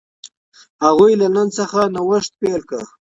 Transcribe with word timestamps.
هغوی 0.83 1.13
له 1.21 1.27
نن 1.35 1.47
څخه 1.57 1.79
نوښت 1.93 2.31
پیل 2.41 2.61
کړ. 2.69 2.83